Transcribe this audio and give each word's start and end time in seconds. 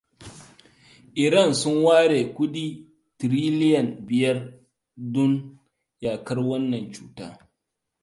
Iran 1.25 1.49
sun 1.61 1.77
ware 1.87 2.19
kudi 2.35 2.65
tiriliyan 3.17 3.87
biyar 4.07 4.37
don 5.13 5.33
yakar 6.03 6.39
wannan 6.49 6.85
cuta. 6.95 7.27